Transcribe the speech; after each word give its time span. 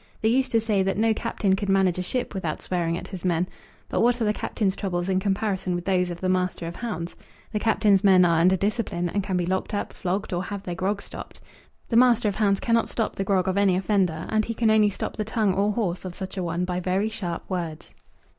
They 0.19 0.29
used 0.29 0.51
to 0.53 0.59
say 0.59 0.81
that 0.81 0.97
no 0.97 1.13
captain 1.13 1.55
could 1.55 1.69
manage 1.69 1.99
a 1.99 2.01
ship 2.01 2.33
without 2.33 2.63
swearing 2.63 2.97
at 2.97 3.09
his 3.09 3.23
men. 3.23 3.47
But 3.87 4.01
what 4.01 4.19
are 4.19 4.23
the 4.25 4.33
captain's 4.33 4.75
troubles 4.75 5.09
in 5.09 5.19
comparison 5.19 5.75
with 5.75 5.85
those 5.85 6.09
of 6.09 6.19
the 6.21 6.27
master 6.27 6.65
of 6.65 6.77
hounds? 6.77 7.15
The 7.51 7.59
captain's 7.59 8.03
men 8.03 8.25
are 8.25 8.39
under 8.39 8.55
discipline, 8.55 9.09
and 9.11 9.21
can 9.21 9.37
be 9.37 9.45
locked 9.45 9.75
up, 9.75 9.93
flogged, 9.93 10.33
or 10.33 10.43
have 10.45 10.63
their 10.63 10.73
grog 10.73 11.03
stopped. 11.03 11.39
The 11.89 11.97
master 11.97 12.27
of 12.27 12.37
hounds 12.37 12.59
cannot 12.59 12.89
stop 12.89 13.15
the 13.15 13.23
grog 13.23 13.47
of 13.47 13.59
any 13.59 13.75
offender, 13.75 14.25
and 14.29 14.43
he 14.43 14.55
can 14.55 14.71
only 14.71 14.89
stop 14.89 15.17
the 15.17 15.23
tongue, 15.23 15.53
or 15.53 15.71
horse, 15.73 16.03
of 16.03 16.15
such 16.15 16.35
an 16.35 16.45
one 16.45 16.65
by 16.65 16.79
very 16.79 17.07
sharp 17.07 17.47
words. 17.47 17.93